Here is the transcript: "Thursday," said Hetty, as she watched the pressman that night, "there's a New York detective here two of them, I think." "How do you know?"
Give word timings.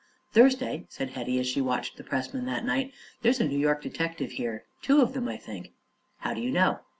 "Thursday," 0.33 0.87
said 0.89 1.11
Hetty, 1.11 1.37
as 1.37 1.45
she 1.45 1.61
watched 1.61 1.95
the 1.95 2.03
pressman 2.03 2.45
that 2.47 2.65
night, 2.65 2.91
"there's 3.21 3.39
a 3.39 3.47
New 3.47 3.55
York 3.59 3.83
detective 3.83 4.31
here 4.31 4.65
two 4.81 4.99
of 4.99 5.13
them, 5.13 5.27
I 5.27 5.37
think." 5.37 5.73
"How 6.21 6.33
do 6.33 6.41
you 6.41 6.49
know?" 6.49 6.79